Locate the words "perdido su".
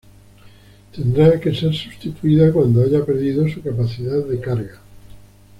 3.05-3.61